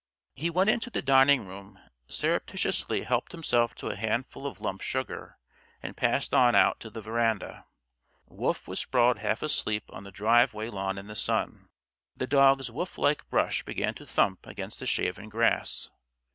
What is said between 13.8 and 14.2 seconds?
to